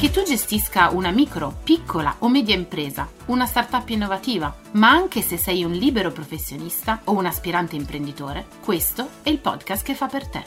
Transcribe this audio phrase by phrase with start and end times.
[0.00, 5.36] Che tu gestisca una micro, piccola o media impresa, una startup innovativa, ma anche se
[5.36, 10.26] sei un libero professionista o un aspirante imprenditore, questo è il podcast che fa per
[10.26, 10.42] te.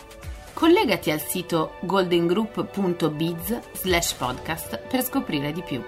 [0.53, 5.83] Collegati al sito goldengroup.biz slash podcast per scoprire di più.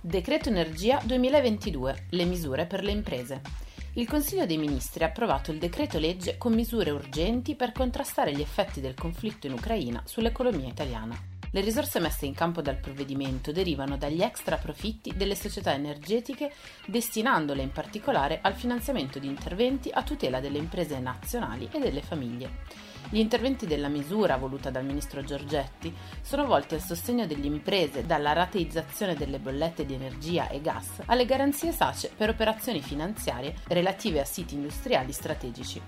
[0.00, 2.06] Decreto Energia 2022.
[2.08, 3.63] Le misure per le imprese
[3.96, 8.40] il Consiglio dei Ministri ha approvato il decreto legge con misure urgenti per contrastare gli
[8.40, 11.16] effetti del conflitto in Ucraina sull'economia italiana.
[11.52, 16.52] Le risorse messe in campo dal provvedimento derivano dagli extra profitti delle società energetiche,
[16.86, 22.93] destinandole in particolare al finanziamento di interventi a tutela delle imprese nazionali e delle famiglie.
[23.10, 28.32] Gli interventi della misura voluta dal ministro Giorgetti sono volti al sostegno delle imprese dalla
[28.32, 34.24] rateizzazione delle bollette di energia e gas alle garanzie SACE per operazioni finanziarie relative a
[34.24, 35.80] siti industriali strategici.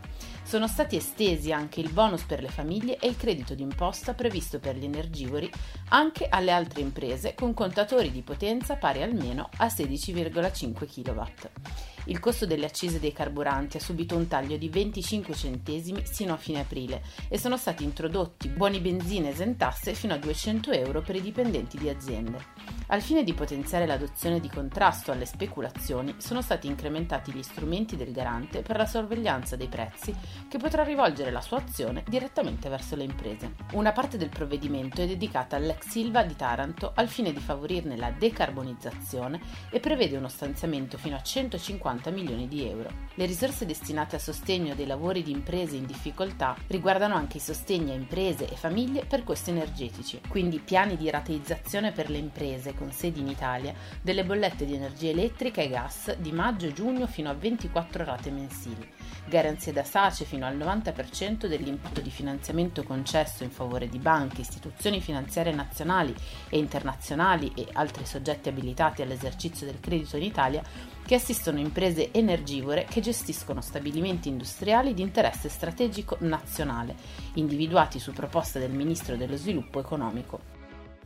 [0.44, 4.77] Sono stati estesi anche il bonus per le famiglie e il credito d'imposta previsto per
[4.77, 5.50] gli energivori
[5.89, 11.95] anche alle altre imprese con contatori di potenza pari almeno a 16,5 kW.
[12.08, 16.36] Il costo delle accise dei carburanti ha subito un taglio di 25 centesimi sino a
[16.36, 21.20] fine aprile e sono stati introdotti buoni benzina esentasse fino a 200 euro per i
[21.20, 22.44] dipendenti di aziende.
[22.88, 28.12] Al fine di potenziare l'adozione di contrasto alle speculazioni, sono stati incrementati gli strumenti del
[28.12, 30.14] garante per la sorveglianza dei prezzi
[30.46, 33.54] che potrà rivolgere la sua azione direttamente verso le imprese.
[33.72, 38.12] Una parte del provvedimento è dedicata all'ex Silva di Taranto al fine di favorirne la
[38.16, 42.88] decarbonizzazione e prevede uno stanziamento fino a 150 milioni di euro.
[43.14, 47.91] Le risorse destinate a sostegno dei lavori di imprese in difficoltà riguardano anche i sostegni
[47.91, 52.92] a imprese e famiglie per costi energetici, quindi piani di rateizzazione per le imprese con
[52.92, 57.31] sedi in Italia delle bollette di energia elettrica e gas di maggio e giugno fino
[57.31, 58.88] a 24 rate mensili,
[59.26, 65.00] garanzie da SACE fino al 90% dell'importo di finanziamento concesso in favore di banche, istituzioni
[65.00, 66.14] finanziarie nazionali
[66.48, 70.62] e internazionali e altri soggetti abilitati all'esercizio del credito in Italia
[71.04, 76.97] che assistono imprese energivore che gestiscono stabilimenti industriali di interesse strategico nazionale,
[77.34, 80.56] individuati su proposta del Ministro dello Sviluppo Economico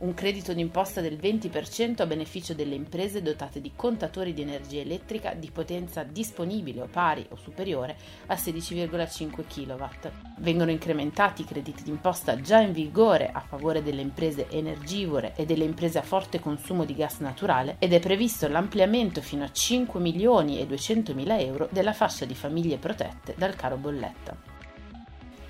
[0.01, 5.33] un credito d'imposta del 20% a beneficio delle imprese dotate di contatori di energia elettrica
[5.33, 7.95] di potenza disponibile o pari o superiore
[8.27, 10.09] a 16,5 kW.
[10.37, 15.65] Vengono incrementati i crediti d'imposta già in vigore a favore delle imprese energivore e delle
[15.65, 20.59] imprese a forte consumo di gas naturale ed è previsto l'ampliamento fino a 5 milioni
[20.59, 24.50] e 200 mila euro della fascia di famiglie protette dal caro bolletta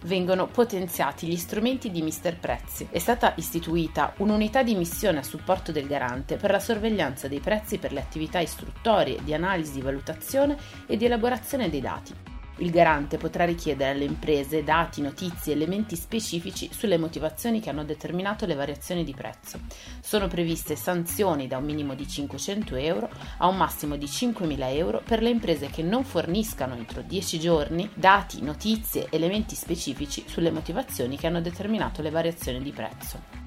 [0.04, 2.88] vengono potenziati gli strumenti di Mister Prezzi.
[2.90, 7.78] È stata istituita un'unità di missione a supporto del garante per la sorveglianza dei prezzi
[7.78, 12.31] per le attività istruttorie di analisi, valutazione e di elaborazione dei dati.
[12.58, 18.46] Il garante potrà richiedere alle imprese dati, notizie, elementi specifici sulle motivazioni che hanno determinato
[18.46, 19.60] le variazioni di prezzo.
[20.02, 25.02] Sono previste sanzioni da un minimo di 500 euro a un massimo di 5.000 euro
[25.04, 31.18] per le imprese che non forniscano entro 10 giorni dati, notizie, elementi specifici sulle motivazioni
[31.18, 33.41] che hanno determinato le variazioni di prezzo.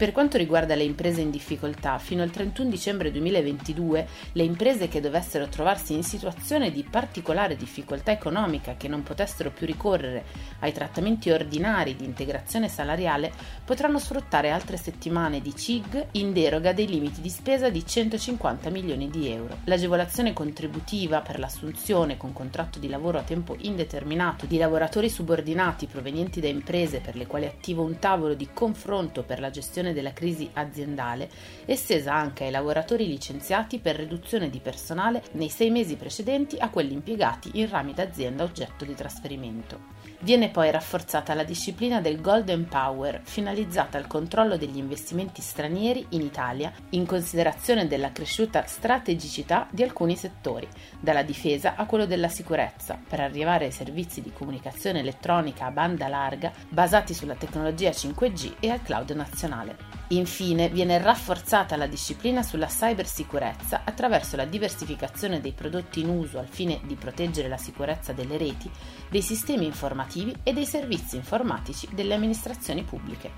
[0.00, 4.98] Per quanto riguarda le imprese in difficoltà, fino al 31 dicembre 2022 le imprese che
[4.98, 10.24] dovessero trovarsi in situazione di particolare difficoltà economica che non potessero più ricorrere
[10.60, 13.30] ai trattamenti ordinari di integrazione salariale
[13.62, 19.10] potranno sfruttare altre settimane di CIG in deroga dei limiti di spesa di 150 milioni
[19.10, 19.58] di euro.
[19.64, 26.40] L'agevolazione contributiva per l'assunzione con contratto di lavoro a tempo indeterminato di lavoratori subordinati provenienti
[26.40, 29.92] da imprese per le quali è attivo un tavolo di confronto per la gestione gestione
[29.92, 31.28] della crisi aziendale,
[31.64, 36.92] estesa anche ai lavoratori licenziati per riduzione di personale nei sei mesi precedenti a quelli
[36.92, 39.99] impiegati in rami d'azienda oggetto di trasferimento.
[40.22, 46.20] Viene poi rafforzata la disciplina del Golden Power, finalizzata al controllo degli investimenti stranieri in
[46.20, 50.68] Italia, in considerazione della cresciuta strategicità di alcuni settori,
[51.00, 56.06] dalla difesa a quello della sicurezza, per arrivare ai servizi di comunicazione elettronica a banda
[56.06, 59.99] larga basati sulla tecnologia 5G e al cloud nazionale.
[60.12, 66.48] Infine viene rafforzata la disciplina sulla cybersicurezza attraverso la diversificazione dei prodotti in uso al
[66.48, 68.68] fine di proteggere la sicurezza delle reti,
[69.08, 73.30] dei sistemi informativi e dei servizi informatici delle amministrazioni pubbliche.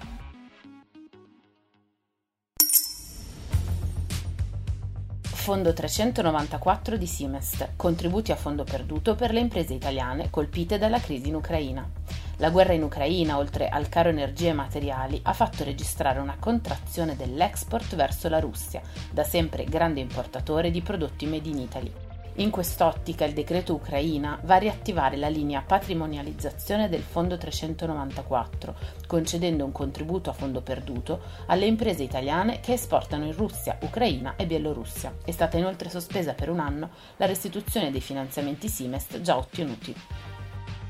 [5.21, 11.29] Fondo 394 di Simest, contributi a fondo perduto per le imprese italiane colpite dalla crisi
[11.29, 12.02] in Ucraina.
[12.43, 17.15] La guerra in Ucraina, oltre al caro energie e materiali, ha fatto registrare una contrazione
[17.15, 21.93] dell'export verso la Russia, da sempre grande importatore di prodotti made in Italy.
[22.37, 28.75] In quest'ottica il decreto Ucraina va a riattivare la linea patrimonializzazione del Fondo 394,
[29.07, 34.47] concedendo un contributo a fondo perduto alle imprese italiane che esportano in Russia, Ucraina e
[34.47, 35.15] Bielorussia.
[35.25, 39.95] È stata inoltre sospesa per un anno la restituzione dei finanziamenti Simest già ottenuti.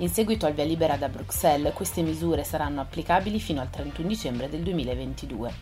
[0.03, 4.49] In seguito al via libera da Bruxelles, queste misure saranno applicabili fino al 31 dicembre
[4.49, 5.53] del 2022.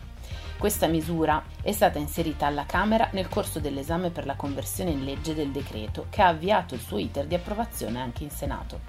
[0.57, 5.35] Questa misura è stata inserita alla Camera nel corso dell'esame per la conversione in legge
[5.35, 8.79] del decreto, che ha avviato il suo iter di approvazione anche in Senato.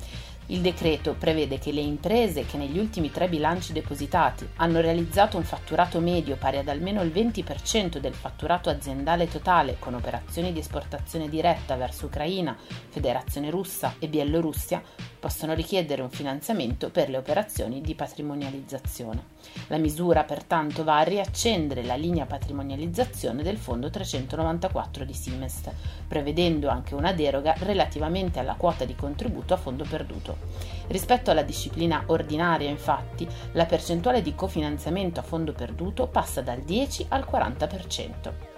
[0.47, 5.45] Il decreto prevede che le imprese che negli ultimi tre bilanci depositati hanno realizzato un
[5.45, 11.29] fatturato medio pari ad almeno il 20% del fatturato aziendale totale con operazioni di esportazione
[11.29, 12.57] diretta verso Ucraina,
[12.89, 14.83] Federazione Russa e Bielorussia
[15.23, 19.23] possono richiedere un finanziamento per le operazioni di patrimonializzazione.
[19.69, 25.73] La misura pertanto va a riaccendere la linea patrimonializzazione del Fondo 394 di Simest,
[26.09, 30.39] prevedendo anche una deroga relativamente alla quota di contributo a fondo perduto.
[30.89, 37.07] Rispetto alla disciplina ordinaria, infatti, la percentuale di cofinanziamento a fondo perduto passa dal 10
[37.11, 38.52] al 40%.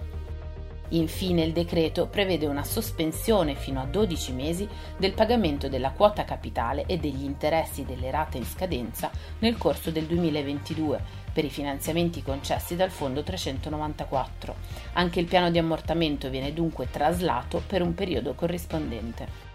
[0.89, 4.67] Infine il decreto prevede una sospensione fino a 12 mesi
[4.97, 9.09] del pagamento della quota capitale e degli interessi delle rate in scadenza
[9.39, 14.55] nel corso del 2022 per i finanziamenti concessi dal Fondo 394.
[14.93, 19.54] Anche il piano di ammortamento viene dunque traslato per un periodo corrispondente.